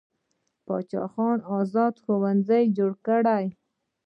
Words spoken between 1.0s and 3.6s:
خان ازاد ښوونځي جوړ کړل.